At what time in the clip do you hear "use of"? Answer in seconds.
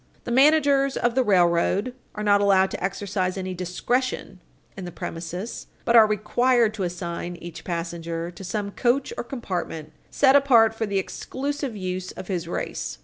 11.77-12.29